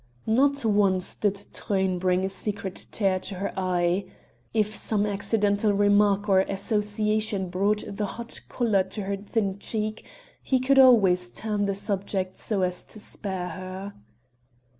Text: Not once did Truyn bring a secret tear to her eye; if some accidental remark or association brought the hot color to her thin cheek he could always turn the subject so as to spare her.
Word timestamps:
Not 0.25 0.65
once 0.65 1.15
did 1.15 1.35
Truyn 1.53 1.99
bring 1.99 2.25
a 2.25 2.29
secret 2.29 2.87
tear 2.91 3.19
to 3.19 3.35
her 3.35 3.53
eye; 3.55 4.05
if 4.51 4.73
some 4.73 5.05
accidental 5.05 5.73
remark 5.73 6.27
or 6.27 6.39
association 6.39 7.49
brought 7.49 7.83
the 7.87 8.07
hot 8.07 8.41
color 8.49 8.81
to 8.81 9.03
her 9.03 9.15
thin 9.17 9.59
cheek 9.59 10.03
he 10.41 10.59
could 10.59 10.79
always 10.79 11.29
turn 11.29 11.65
the 11.65 11.75
subject 11.75 12.39
so 12.39 12.63
as 12.63 12.83
to 12.85 12.99
spare 12.99 13.49
her. 13.49 13.93